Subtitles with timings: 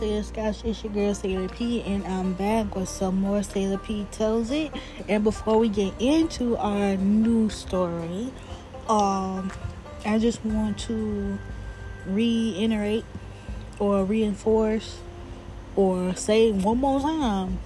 [0.00, 0.62] Sailor Scouts?
[0.64, 4.72] It's your girl Sailor P, and I'm back with some more Sailor P Tells It.
[5.10, 8.32] And before we get into our new story,
[8.88, 9.52] um,
[10.06, 11.38] I just want to
[12.06, 13.04] reiterate
[13.78, 15.00] or reinforce
[15.76, 17.58] or say one more time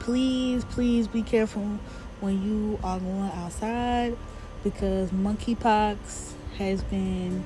[0.00, 1.78] please, please be careful
[2.20, 4.16] when you are going outside
[4.62, 7.42] because monkeypox has been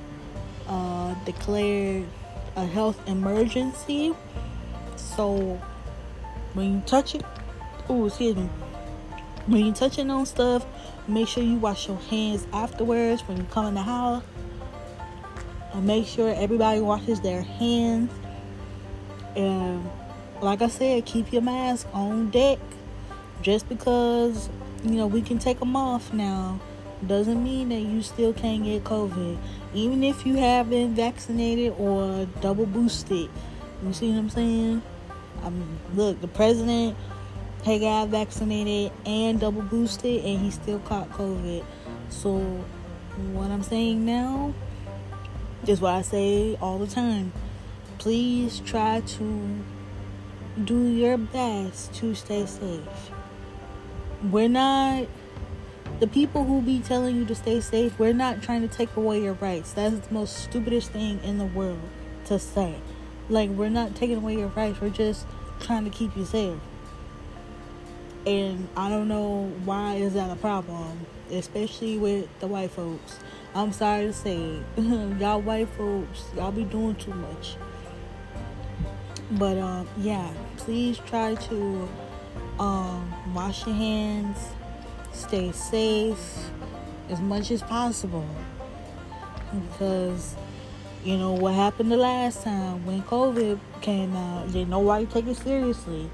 [0.67, 2.05] uh, declared
[2.57, 4.13] a health emergency.
[4.95, 5.61] So
[6.53, 7.23] when you touch it,
[7.87, 8.49] oh, excuse me,
[9.45, 10.65] when you touching on stuff,
[11.07, 14.23] make sure you wash your hands afterwards when you come in the house.
[15.73, 18.11] And make sure everybody washes their hands.
[19.35, 19.87] And
[20.41, 22.59] like I said, keep your mask on deck.
[23.41, 24.49] Just because
[24.83, 26.59] you know we can take them off now
[27.05, 29.37] doesn't mean that you still can't get COVID.
[29.73, 33.29] Even if you have been vaccinated or double boosted.
[33.83, 34.81] You see what I'm saying?
[35.43, 36.97] I mean, look, the president
[37.63, 41.63] he got vaccinated and double boosted and he still caught COVID.
[42.09, 42.37] So
[43.33, 44.53] what I'm saying now
[45.65, 47.33] is what I say all the time.
[47.97, 49.63] Please try to
[50.63, 53.11] do your best to stay safe.
[54.23, 55.07] We're not
[55.99, 59.23] the people who be telling you to stay safe, we're not trying to take away
[59.23, 59.73] your rights.
[59.73, 61.79] That's the most stupidest thing in the world
[62.25, 62.75] to say.
[63.29, 65.25] Like, we're not taking away your rights, we're just
[65.59, 66.59] trying to keep you safe.
[68.27, 73.19] And I don't know why is that a problem, especially with the white folks.
[73.55, 77.55] I'm sorry to say, y'all white folks, y'all be doing too much.
[79.31, 81.89] But um, yeah, please try to
[82.59, 84.37] um, wash your hands
[85.17, 86.49] stay safe
[87.09, 88.27] as much as possible
[89.51, 90.35] because
[91.03, 94.49] you know what happened the last time when COVID came out.
[94.49, 96.09] They nobody take it seriously,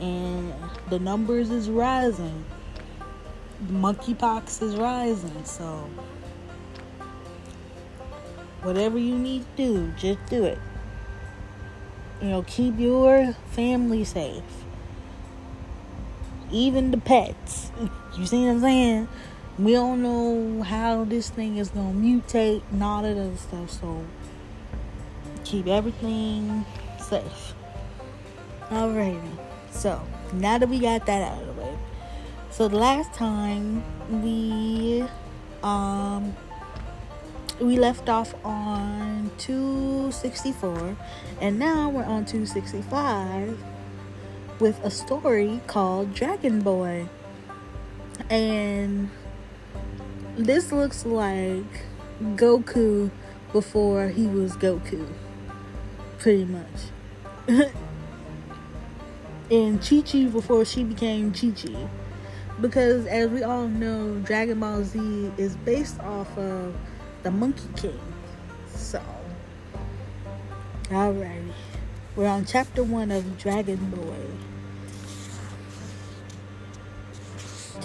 [0.00, 0.54] and
[0.88, 2.44] the numbers is rising.
[3.66, 5.88] Monkeypox is rising, so
[8.62, 10.58] whatever you need to do, just do it.
[12.22, 14.42] You know, keep your family safe
[16.50, 17.70] even the pets.
[18.18, 19.08] You see what I'm saying?
[19.58, 24.04] We don't know how this thing is gonna mutate and all that other stuff, so
[25.44, 26.64] keep everything
[26.98, 27.54] safe.
[28.70, 29.38] Alrighty.
[29.70, 30.00] So
[30.32, 31.78] now that we got that out of the way.
[32.50, 33.84] So the last time
[34.22, 35.04] we
[35.62, 36.34] um
[37.60, 40.96] we left off on 264
[41.40, 43.62] and now we're on 265
[44.58, 47.08] with a story called Dragon Boy.
[48.30, 49.10] And
[50.36, 51.84] this looks like
[52.20, 53.10] Goku
[53.52, 55.06] before he was Goku.
[56.18, 56.64] Pretty much.
[59.50, 61.88] and Chi Chi before she became Chi Chi.
[62.60, 66.74] Because as we all know, Dragon Ball Z is based off of
[67.22, 68.00] the Monkey King.
[68.74, 69.02] So,
[70.84, 71.52] alrighty.
[72.14, 74.55] We're on chapter one of Dragon Boy.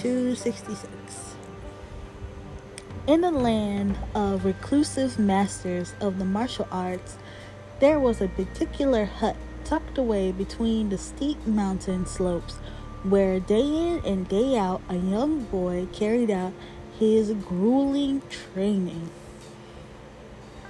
[0.01, 1.35] 266.
[3.05, 7.17] In the land of reclusive masters of the martial arts,
[7.79, 12.55] there was a particular hut tucked away between the steep mountain slopes
[13.03, 16.53] where day in and day out a young boy carried out
[16.97, 19.09] his grueling training.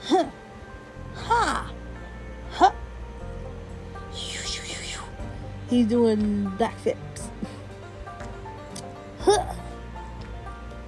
[0.04, 0.26] Huh.
[1.16, 1.72] Ha!
[5.70, 7.11] He's doing backflips.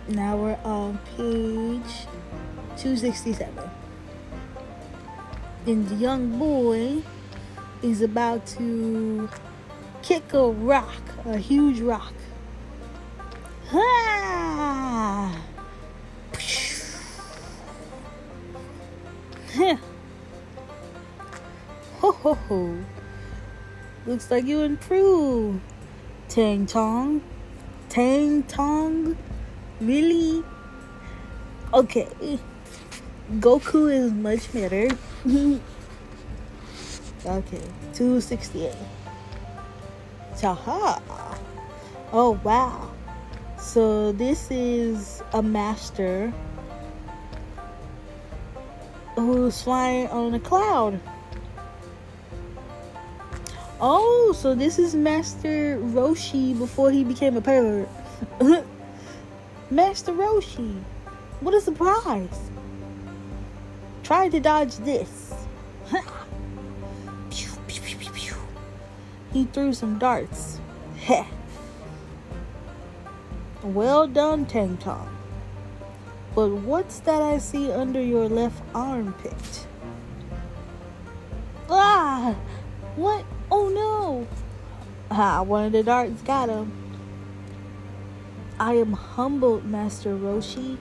[0.07, 2.07] Now we're on page
[2.77, 3.53] 267.
[5.65, 7.01] And the young boy
[7.81, 9.29] is about to
[10.01, 12.13] kick a rock, a huge rock.
[13.69, 14.43] Ha!
[22.00, 22.77] ho ho ho.
[24.06, 25.62] Looks like you improved.
[26.27, 27.21] Tang Tong.
[27.94, 29.16] Tang Tong?
[29.80, 30.44] Really?
[31.72, 32.40] Okay.
[33.34, 34.90] Goku is much better.
[37.24, 37.62] okay.
[37.94, 38.74] 268.
[40.34, 41.00] Chaha.
[42.12, 42.90] Oh, wow.
[43.60, 46.34] So this is a master
[49.13, 51.00] who's flying on a cloud.
[53.85, 57.89] Oh, so this is Master Roshi before he became a pervert.
[59.69, 60.81] Master Roshi.
[61.41, 62.50] What a surprise.
[64.01, 65.33] Try to dodge this.
[69.33, 70.62] he threw some darts.
[73.63, 75.09] Well done, Tang Tong.
[76.35, 79.62] But what's that I see under your left armpit?
[85.13, 86.71] One of the darts got him.
[88.60, 90.77] I am humbled, Master Roshi.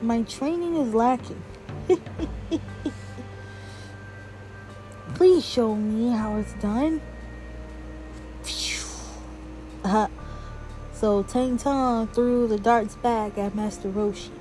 [0.00, 1.42] My training is lacking.
[5.14, 7.00] Please show me how it's done.
[11.00, 14.32] So Tang Tong threw the darts back at Master Roshi.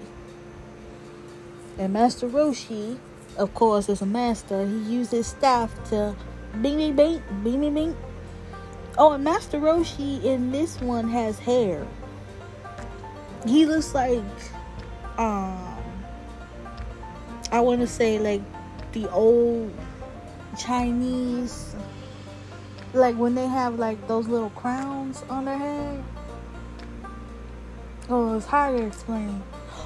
[1.77, 2.97] And Master Roshi,
[3.37, 4.67] of course, is a master.
[4.67, 6.17] He used his staff to
[6.61, 7.95] bing bing bing bing bing bing.
[9.01, 11.87] Oh, and Master Roshi in this one has hair.
[13.47, 14.21] He looks like
[15.17, 15.77] um
[17.49, 18.41] I want to say like
[18.91, 19.73] the old
[20.57, 21.75] Chinese,
[22.93, 26.03] like when they have like those little crowns on their head.
[28.09, 29.41] Oh, it's hard to explain.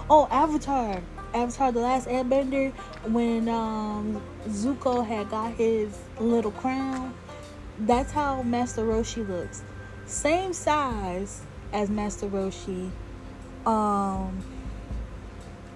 [0.10, 1.04] Oh, Avatar.
[1.36, 2.74] Avatar The Last Airbender,
[3.06, 7.14] when um, Zuko had got his little crown,
[7.80, 9.64] that's how Master Roshi looks.
[10.06, 11.42] Same size
[11.72, 12.92] as Master Roshi.
[13.66, 14.44] Um,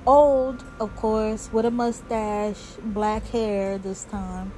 [0.06, 4.52] old, of course, with a mustache, black hair this time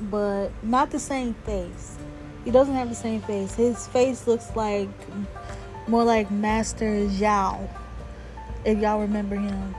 [0.00, 1.96] but not the same face.
[2.44, 3.54] He doesn't have the same face.
[3.54, 4.88] His face looks like
[5.86, 7.68] more like Master Zhao,
[8.64, 9.74] if y'all remember him.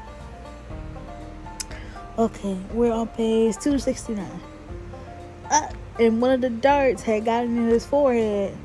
[2.18, 4.28] Okay, we're on page 269.
[6.00, 8.58] And one of the darts had gotten in his forehead.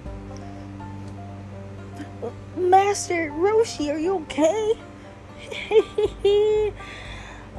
[2.57, 4.73] Master Roshi, are you okay?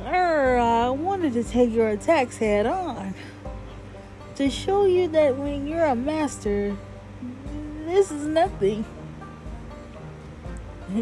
[0.06, 3.14] I wanted to take your attacks head on
[4.36, 6.78] to show you that when you're a master,
[7.86, 8.86] this is nothing.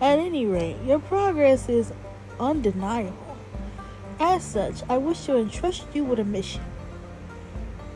[0.00, 1.92] At any rate, your progress is
[2.38, 3.36] undeniable.
[4.20, 6.62] As such, I wish to entrust you with a mission.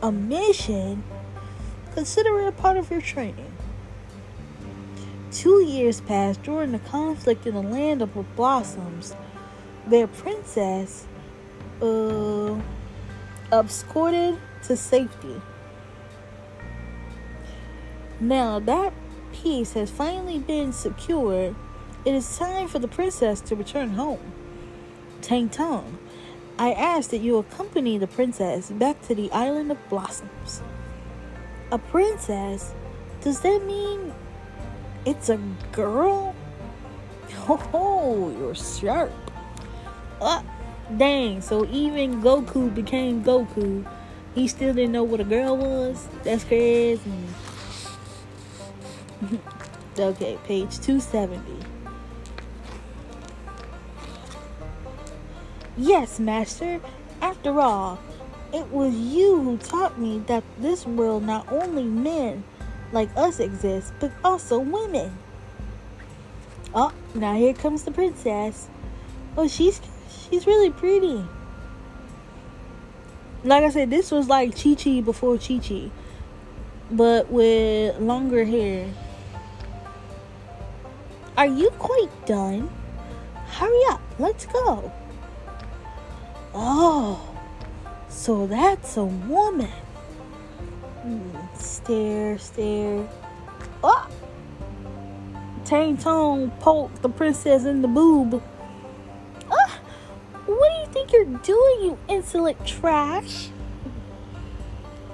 [0.01, 1.03] A mission?
[1.93, 3.53] Consider it a part of your training.
[5.31, 9.15] Two years passed during the conflict in the land of the blossoms.
[9.85, 11.05] Their princess,
[11.81, 12.59] uh,
[13.51, 15.41] escorted to safety.
[18.19, 18.93] Now that
[19.33, 21.55] peace has finally been secured,
[22.05, 24.33] it is time for the princess to return home.
[25.21, 25.97] Tang Tong,
[26.61, 30.61] I ask that you accompany the princess back to the island of blossoms.
[31.71, 32.75] A princess?
[33.21, 34.13] Does that mean
[35.03, 35.39] it's a
[35.71, 36.35] girl?
[37.73, 39.11] Oh, you're sharp.
[40.21, 40.43] Uh,
[40.97, 43.83] Dang, so even Goku became Goku.
[44.35, 46.07] He still didn't know what a girl was?
[46.23, 47.01] That's crazy.
[49.97, 51.70] okay, page 270.
[55.81, 56.79] Yes, Master.
[57.21, 57.99] After all,
[58.53, 62.43] it was you who taught me that this world not only men
[62.91, 65.17] like us exist, but also women.
[66.75, 68.69] Oh, now here comes the princess.
[69.35, 69.81] Oh, she's
[70.31, 71.25] She's really pretty.
[73.43, 75.89] Like I said, this was like Chi Chi before Chi Chi,
[76.91, 78.87] but with longer hair.
[81.35, 82.69] Are you quite done?
[83.47, 84.91] Hurry up, let's go.
[86.53, 87.21] Oh,
[88.09, 89.69] so that's a woman.
[91.05, 93.07] Mm, stare, stare.
[93.83, 94.07] Oh!
[95.65, 98.43] Tang Tong poked the princess in the boob
[99.49, 99.79] Oh,
[100.45, 103.49] what do you think you're doing, you insolent trash?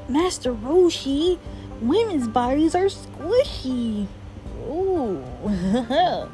[0.09, 1.37] Master Roshi,
[1.81, 4.07] women's bodies are squishy.
[4.67, 5.23] Ooh.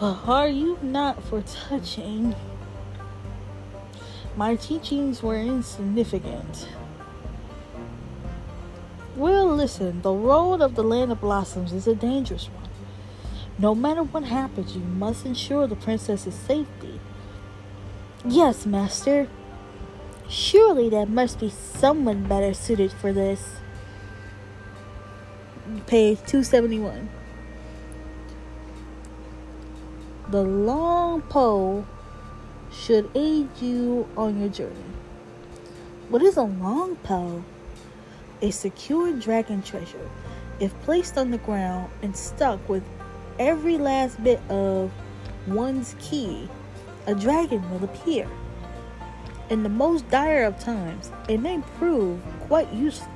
[0.00, 2.34] but are you not for touching?
[4.36, 6.68] My teachings were insignificant.
[9.16, 12.68] Well, listen, the road of the land of blossoms is a dangerous one.
[13.58, 17.00] No matter what happens, you must ensure the princess's safety.
[18.26, 19.26] Yes, master.
[20.28, 23.54] Surely there must be someone better suited for this.
[25.86, 27.08] Page 271.
[30.28, 31.86] The long pole
[32.82, 34.74] should aid you on your journey.
[36.08, 37.42] What is a long pole?
[38.42, 40.10] A secure dragon treasure.
[40.60, 42.84] If placed on the ground and stuck with
[43.38, 44.90] every last bit of
[45.46, 46.48] one's ki,
[47.06, 48.28] a dragon will appear.
[49.48, 53.12] In the most dire of times, it may prove quite useful.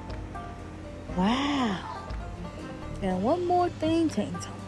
[1.17, 1.79] Wow.
[3.03, 4.61] And one more thing, Tang Tong.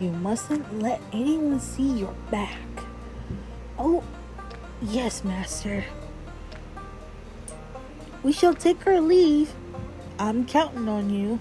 [0.00, 2.71] You mustn't let anyone see your back.
[3.84, 4.04] Oh,
[4.80, 5.84] yes, Master.
[8.22, 9.52] We shall take our leave.
[10.20, 11.40] I'm counting on you.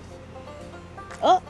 [1.21, 1.43] Oh,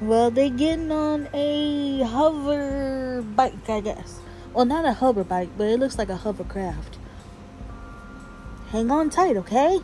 [0.00, 4.18] well, they're getting on a hover bike, I guess.
[4.52, 6.98] Well, not a hover bike, but it looks like a hovercraft.
[8.70, 9.78] Hang on tight, okay?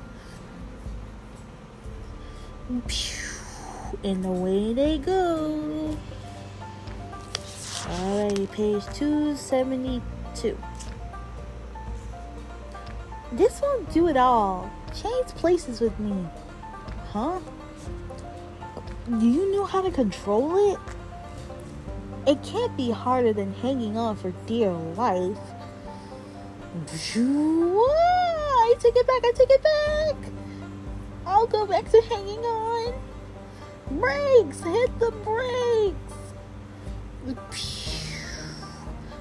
[4.02, 5.96] And away they go.
[7.88, 10.58] Alrighty, page 272.
[13.32, 14.70] This won't do it all.
[14.94, 16.26] Change places with me.
[17.10, 17.40] Huh?
[19.06, 20.78] Do you know how to control it?
[22.26, 25.38] It can't be harder than hanging on for dear life.
[28.68, 30.16] I take it back, I take it back.
[31.24, 32.92] I'll go back to hanging on.
[33.90, 34.62] Brakes!
[34.62, 36.17] Hit the brakes!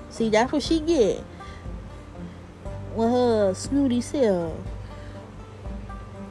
[0.09, 1.23] See, that's what she get.
[2.95, 4.57] With her snooty self.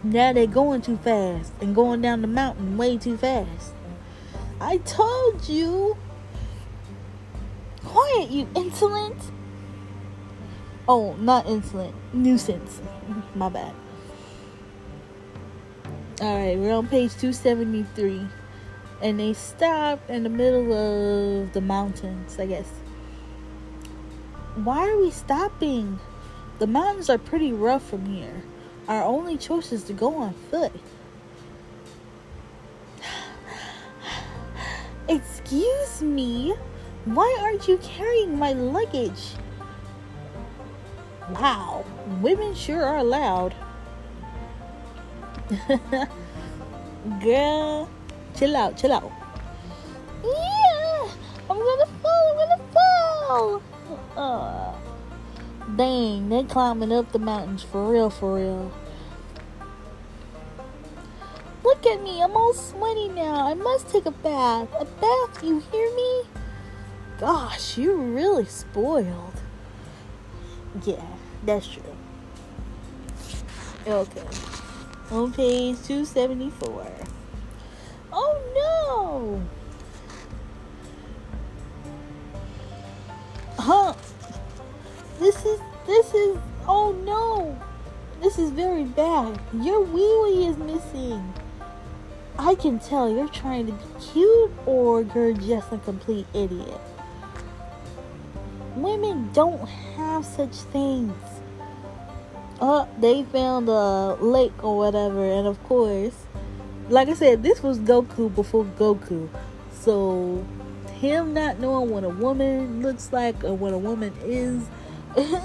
[0.02, 3.73] Now they're going too fast and going down the mountain way too fast.
[4.61, 5.96] I told you.
[7.85, 9.16] Quiet, you insolent.
[10.88, 11.94] Oh, not insolent.
[12.12, 12.80] Nuisance.
[13.35, 13.75] My bad.
[16.20, 18.26] Alright, we're on page 273.
[19.03, 22.69] And they stopped in the middle of the mountains, I guess.
[24.57, 25.99] Why are we stopping?
[26.59, 28.43] The mountains are pretty rough from here.
[28.88, 30.73] Our only choice is to go on foot.
[35.09, 36.55] Excuse me?
[37.05, 39.35] Why aren't you carrying my luggage?
[41.31, 41.85] Wow,
[42.21, 43.55] women sure are loud.
[47.23, 47.88] Girl,
[48.37, 49.11] chill out, chill out.
[50.23, 51.09] Yeah,
[51.50, 53.62] I'm gonna fall, I'm gonna fall.
[54.16, 54.73] Uh,
[55.76, 58.73] dang, they're climbing up the mountains for real, for real.
[61.64, 63.47] Look at me, I'm all sweaty now.
[63.47, 64.69] I must take a bath.
[64.78, 66.23] A bath, you hear me?
[67.19, 69.40] Gosh, you're really spoiled.
[70.85, 71.05] Yeah,
[71.45, 71.83] that's true.
[73.87, 74.23] Okay
[75.11, 77.15] on page 274.
[78.59, 79.43] Oh no!
[83.59, 83.95] Huh?
[85.19, 87.59] This is, this is, oh no!
[88.21, 89.41] This is very bad.
[89.53, 91.33] Your wee wee is missing.
[92.39, 96.81] I can tell you're trying to be cute or you're just a complete idiot.
[98.75, 101.15] Women don't have such things
[102.59, 106.25] Oh, they found a lake or whatever, and of course,
[106.88, 109.28] like I said, this was Goku before Goku.
[109.73, 110.45] So,
[110.95, 114.66] him not knowing what a woman looks like or what a woman is,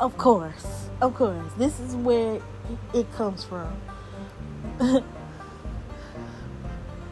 [0.00, 2.40] of course, of course, this is where
[2.94, 3.80] it comes from.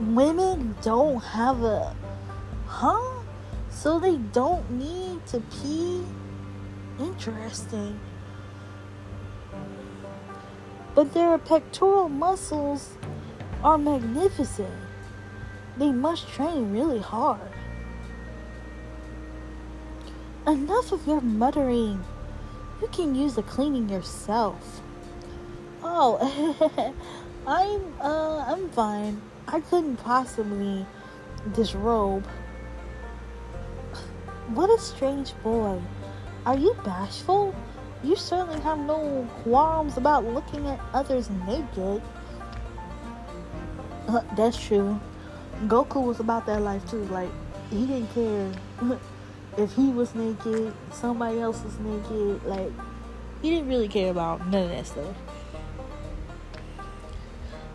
[0.01, 1.95] Women don't have a,
[2.67, 3.23] huh?
[3.71, 6.05] So they don't need to pee
[6.99, 7.99] Interesting.
[10.95, 12.97] But their pectoral muscles
[13.63, 14.71] are magnificent.
[15.77, 17.41] They must train really hard.
[20.47, 22.05] Enough of your muttering.
[22.81, 24.83] You can use the cleaning yourself.
[25.83, 26.19] Oh,
[27.47, 29.21] I'm uh I'm fine.
[29.49, 30.87] I couldn't possibly
[31.53, 32.27] disrobe.
[34.49, 35.81] What a strange boy.
[36.47, 37.55] Are you bashful?
[38.05, 42.03] You certainly have no qualms about looking at others naked.
[44.07, 45.01] Uh, that's true.
[45.63, 47.05] Goku was about that life too.
[47.07, 47.31] Like,
[47.71, 48.53] he didn't care
[49.57, 52.45] if he was naked, somebody else was naked.
[52.45, 52.71] Like,
[53.41, 55.17] he didn't really care about none of that stuff.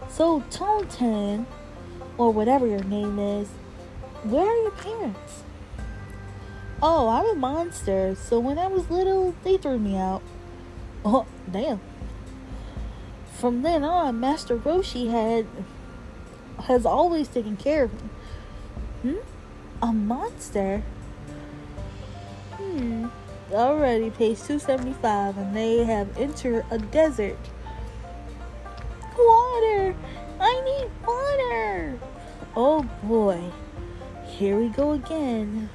[0.09, 1.47] So, Tone 10,
[2.19, 3.47] or whatever your name is,
[4.23, 5.43] where are your parents?
[6.81, 8.15] Oh, I'm a monster.
[8.15, 10.21] So when I was little, they threw me out.
[11.03, 11.81] Oh, damn.
[13.33, 15.45] From then on, Master Roshi had
[16.63, 18.09] has always taken care of me.
[19.01, 19.17] Hmm?
[19.81, 20.83] A monster?
[22.57, 23.07] Hmm.
[23.51, 27.37] Already, page 275, and they have entered a desert.
[29.17, 29.95] Water!
[30.39, 31.99] I need water!
[32.55, 33.51] Oh boy.
[34.27, 35.69] Here we go again.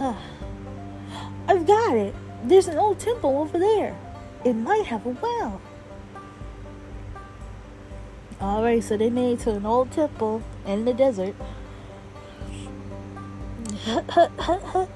[0.00, 2.14] I've got it.
[2.44, 3.96] There's an old temple over there.
[4.44, 5.60] It might have a well.
[8.40, 11.36] Alright, so they made it to an old temple in the desert.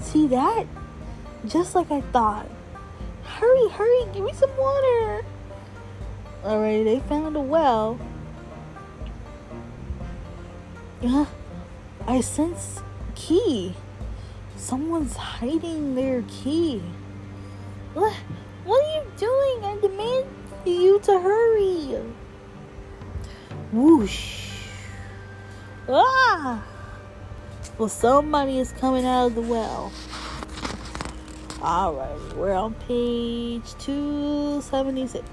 [0.00, 0.66] See that?
[1.46, 2.48] Just like I thought.
[3.24, 5.24] Hurry, hurry, give me some water.
[6.44, 7.98] Alright, they found a well.
[11.00, 11.26] Yeah,
[12.06, 12.82] I sense
[13.26, 13.74] ki.
[14.56, 16.82] Someone's hiding their ki.
[17.94, 18.12] What?
[18.64, 19.64] What are you doing?
[19.64, 20.26] I demand
[20.64, 22.00] you to hurry.
[23.72, 24.50] Whoosh.
[25.88, 26.64] Ah!
[27.78, 29.92] Well, somebody is coming out of the well.
[31.60, 35.24] Alright, we're on page 276.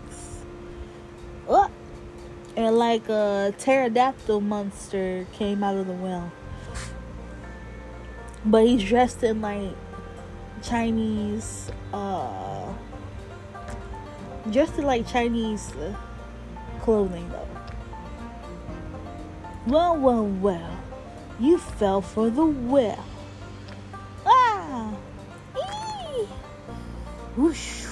[1.48, 1.69] Oh!
[2.55, 6.31] And like a pterodactyl monster came out of the well.
[8.46, 9.75] But he's dressed in like
[10.63, 12.74] Chinese, uh,
[14.50, 15.93] dressed in like Chinese uh,
[16.81, 17.48] clothing though.
[19.67, 20.79] Well, well, well.
[21.39, 23.05] You fell for the well.
[24.25, 24.93] Ah!
[25.55, 26.27] Eee!
[27.36, 27.86] Whoosh!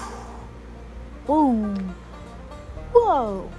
[1.25, 1.96] Boom!
[2.94, 3.50] Whoa!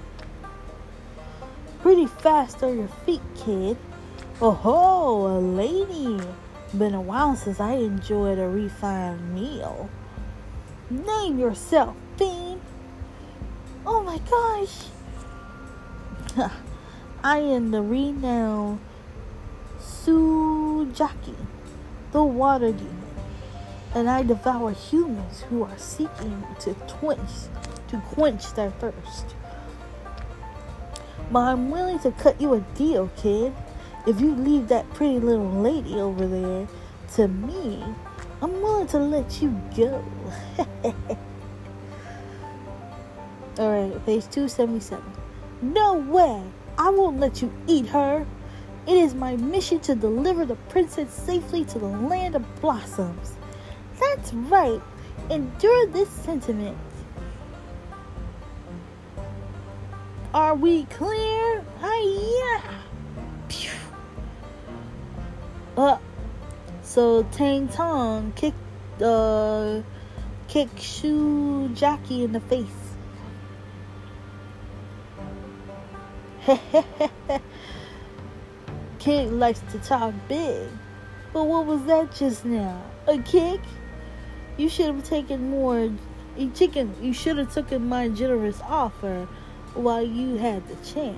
[1.81, 3.77] Pretty fast on your feet, kid.
[4.41, 6.19] Oh ho, a lady.
[6.77, 9.89] Been a while since I enjoyed a refined meal.
[10.89, 12.61] Name yourself, fiend.
[13.85, 14.85] Oh my gosh.
[17.23, 18.79] I am the renowned
[19.79, 21.35] Sujaki,
[22.11, 23.03] the water demon,
[23.95, 27.47] and I devour humans who are seeking to quench,
[27.87, 29.35] to quench their thirst.
[31.31, 33.53] But I'm willing to cut you a deal, kid.
[34.09, 36.67] If you leave that pretty little lady over there
[37.13, 37.83] to me,
[38.41, 40.03] I'm willing to let you go.
[43.59, 45.03] Alright, page 277.
[45.61, 46.41] No way!
[46.79, 48.25] I won't let you eat her.
[48.87, 53.33] It is my mission to deliver the princess safely to the land of blossoms.
[53.99, 54.81] That's right.
[55.29, 56.75] Endure this sentiment.
[60.33, 61.63] Are we clear?
[61.79, 61.99] Hi,
[62.71, 62.88] Pew.
[65.79, 65.97] Uh,
[66.81, 69.81] so Tang Tong kicked uh
[70.49, 72.67] kicked Sujaki in the face.
[78.99, 80.67] Kid likes to talk big.
[81.31, 82.83] But what was that just now?
[83.07, 83.61] A kick?
[84.57, 85.89] You should have taken more
[86.55, 89.29] chicken you should have taken my generous offer
[89.75, 91.15] while you had the chance.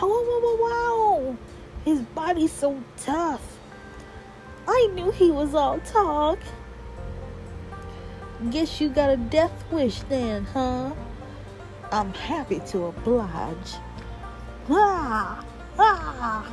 [0.00, 1.36] Wow, wow, wow, wow.
[1.84, 3.58] His body's so tough.
[4.66, 6.38] I knew he was all talk.
[8.50, 10.92] Guess you got a death wish then, huh?
[11.90, 13.74] I'm happy to oblige.
[14.68, 15.44] Ah!
[15.78, 16.52] Ah!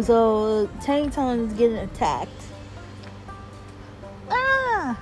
[0.00, 2.30] So Tang Tong is getting attacked.
[4.30, 4.98] Ah!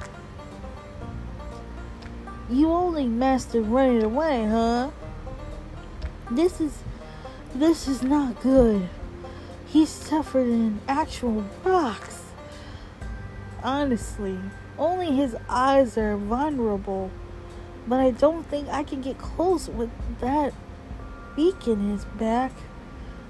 [2.51, 4.91] You only mastered running away, huh?
[6.31, 6.79] This is
[7.55, 8.89] this is not good.
[9.67, 12.23] He suffered in actual rocks.
[13.63, 14.39] Honestly,
[14.79, 17.11] only his eyes are vulnerable.
[17.87, 20.55] But I don't think I can get close with that
[21.35, 22.53] beacon in his back.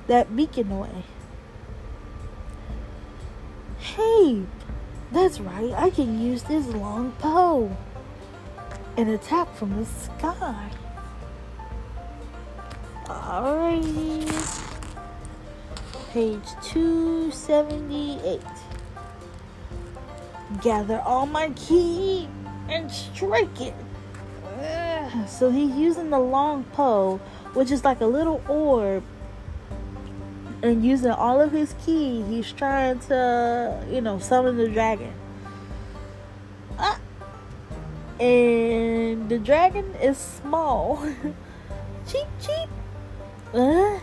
[0.08, 1.04] That beacon away.
[3.78, 4.42] Hey,
[5.10, 5.72] that's right.
[5.72, 7.76] I can use this long pole
[8.96, 10.70] and attack from the sky.
[13.32, 14.28] Alrighty.
[16.12, 18.40] Page 278.
[20.60, 22.28] Gather all my ki
[22.68, 23.74] and strike it.
[25.26, 27.18] So he's using the long pole,
[27.54, 29.02] which is like a little orb
[30.62, 35.12] and using all of his ki, he's trying to, you know, summon the dragon.
[36.78, 37.00] Ah.
[38.20, 41.02] And the dragon is small.
[42.06, 42.61] cheep, cheep.
[43.54, 44.00] Uh,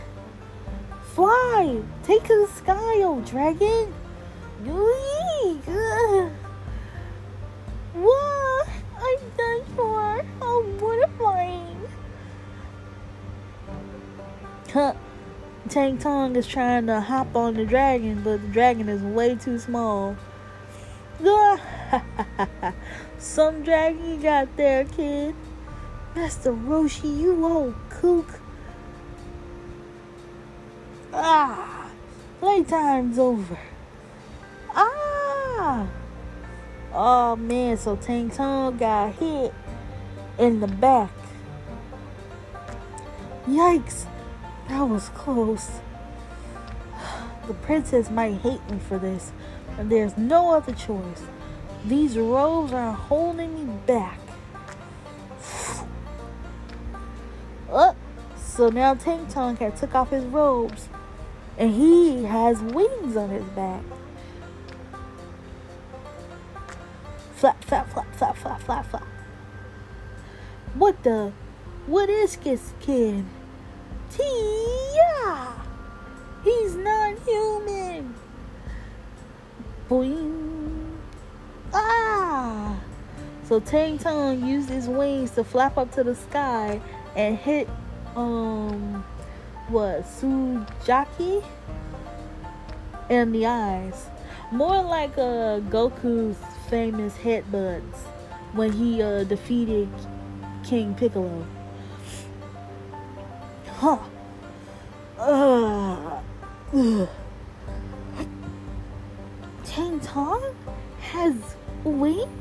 [1.16, 1.82] fly.
[2.04, 3.92] Take to the sky, oh dragon.
[5.68, 6.30] Uh,
[7.94, 8.68] what?
[8.96, 10.20] I'm done for.
[10.20, 11.90] I'm butterflying.
[14.72, 14.94] Huh.
[15.68, 19.58] Tang Tong is trying to hop on the dragon, but the dragon is way too
[19.58, 20.16] small.
[23.18, 25.34] Some dragon you got there, kid.
[26.16, 28.40] Master Roshi, you old kook.
[31.32, 31.88] Ah,
[32.42, 33.60] playtime's over.
[34.74, 35.88] Ah.
[36.92, 39.54] Oh man, so Tang Tong got hit
[40.40, 41.12] in the back
[43.48, 44.06] Yikes!
[44.70, 45.70] That was close.
[47.46, 49.32] The princess might hate me for this,
[49.78, 51.22] but there's no other choice.
[51.86, 54.20] These robes are holding me back.
[57.72, 57.96] Up.
[58.36, 60.90] So now Tang Tong had took off his robes,
[61.60, 63.84] and he has wings on his back.
[67.36, 69.08] Flap, flap, flap, flap, flap, flap, flap.
[70.74, 71.34] What the?
[71.86, 73.26] What is this kid?
[74.10, 75.54] Tia!
[76.44, 78.16] He's not human.
[79.90, 80.98] Boing.
[81.74, 82.80] Ah!
[83.44, 86.80] So Tang Tong used his wings to flap up to the sky
[87.16, 87.68] and hit
[88.16, 89.04] um
[89.70, 91.44] what Sujaki
[93.10, 94.08] in the eyes.
[94.52, 96.38] More like uh Goku's
[96.70, 97.98] famous headbutts
[98.54, 99.90] when he uh defeated
[100.64, 101.46] King Piccolo.
[103.68, 104.00] Huh.
[105.18, 106.20] Uh.
[109.64, 110.56] Tang Tong
[111.00, 111.36] has
[111.84, 112.39] wings?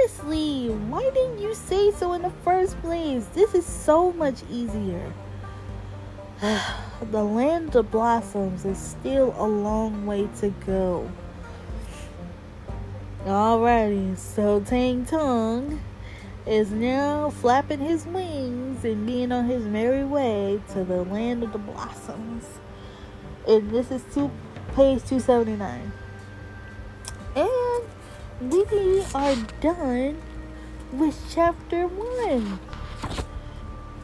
[0.00, 3.26] Honestly, why didn't you say so in the first place?
[3.34, 5.12] This is so much easier.
[7.10, 11.10] the land of blossoms is still a long way to go.
[13.26, 15.82] Alrighty, so Tang Tong
[16.46, 21.52] is now flapping his wings and being on his merry way to the land of
[21.52, 22.46] the blossoms.
[23.46, 24.30] And this is two
[24.68, 25.92] page 279.
[27.36, 27.69] And
[28.40, 30.20] we are done
[30.92, 32.58] with chapter one.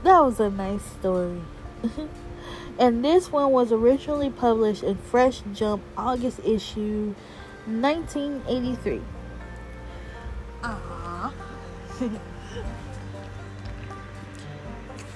[0.03, 1.41] That was a nice story.
[2.79, 7.15] and this one was originally published in Fresh Jump August issue
[7.67, 9.01] 1983.
[10.63, 11.33] Ah.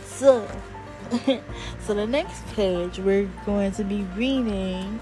[0.07, 0.49] so,
[1.81, 4.99] so the next page we're going to be reading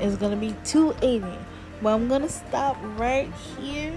[0.00, 1.26] is going to be 280.
[1.80, 3.94] But I'm to stop right here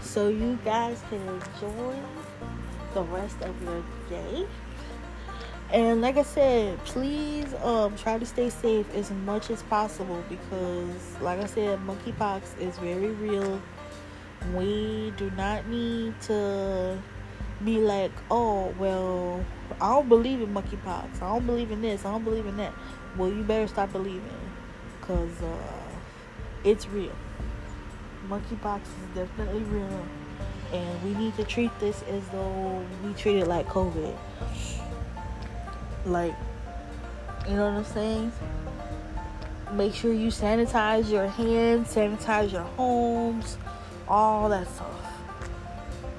[0.00, 1.96] so you guys can enjoy
[2.94, 4.46] the rest of your day.
[5.72, 11.20] And like I said, please um, try to stay safe as much as possible because,
[11.22, 13.60] like I said, monkeypox is very real.
[14.54, 16.98] We do not need to
[17.64, 19.42] be like, oh, well,
[19.80, 21.22] I don't believe in monkeypox.
[21.22, 22.04] I don't believe in this.
[22.04, 22.74] I don't believe in that.
[23.16, 24.22] Well, you better stop believing
[25.00, 25.81] because uh,
[26.64, 27.14] it's real.
[28.28, 30.06] Monkeypox is definitely real.
[30.72, 34.16] And we need to treat this as though we treat it like COVID
[36.04, 36.34] like,
[37.48, 38.32] you know what I'm saying?
[39.72, 43.56] Make sure you sanitize your hands, sanitize your homes,
[44.08, 44.88] all that stuff.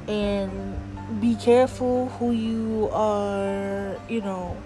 [0.07, 4.57] And be careful who you are, you know,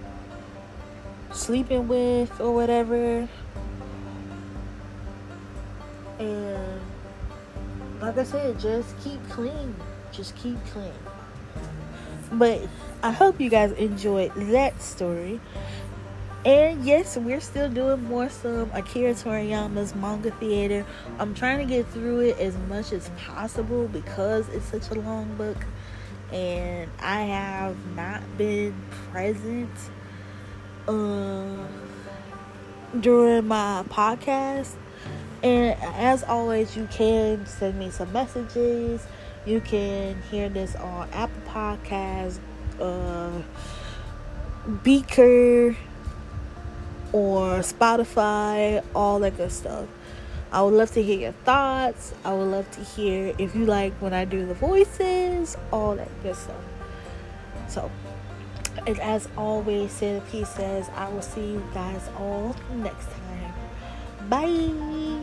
[1.31, 3.27] sleeping with or whatever.
[6.19, 6.81] And
[8.01, 9.75] like I said, just keep clean.
[10.11, 10.93] Just keep clean.
[12.31, 12.61] But
[13.03, 15.39] I hope you guys enjoyed that story.
[16.45, 20.85] And yes, we're still doing more some Akira Toriyama's manga theater.
[21.19, 25.35] I'm trying to get through it as much as possible because it's such a long
[25.35, 25.57] book
[26.31, 28.75] and I have not been
[29.11, 29.69] present
[30.87, 31.65] uh,
[32.99, 34.75] during my podcast.
[35.43, 39.05] And as always, you can send me some messages.
[39.45, 42.39] You can hear this on Apple Podcasts,
[42.79, 43.41] uh,
[44.67, 45.75] Breaker
[47.13, 49.87] or Spotify, all that good stuff.
[50.51, 52.13] I would love to hear your thoughts.
[52.23, 56.09] I would love to hear if you like when I do the voices, all that
[56.23, 56.63] good stuff.
[57.67, 57.91] So,
[58.85, 63.53] and as always, Santa P says, I will see you guys all next time.
[64.29, 65.16] Bye.